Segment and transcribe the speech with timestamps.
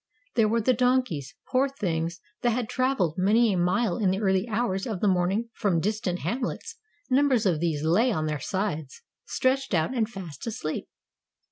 [0.33, 4.47] There were the donkeys, poor things, that had traveled many a mile in the early
[4.47, 6.73] hours of the morning from distant hamlets;
[7.11, 10.87] numbers of these lay on their sides, stretched out and fast asleep.